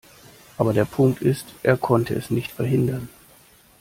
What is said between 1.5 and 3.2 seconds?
er konnte es nicht verhindern.